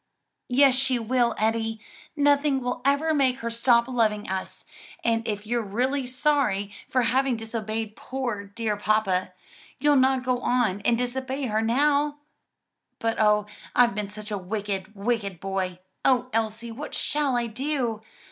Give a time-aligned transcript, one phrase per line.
[0.49, 1.79] "Yes, she will, Eddie;
[2.15, 4.65] nothing will ever make her stop loving us;
[5.03, 9.31] and if you're really sorry for having disobeyed poor, dear papa,
[9.77, 12.17] you'll not go on and disobey her now."
[12.97, 13.45] "But oh
[13.75, 15.77] I've been such a wicked, wicked boy.
[16.03, 18.01] O Elsie, what shall I do?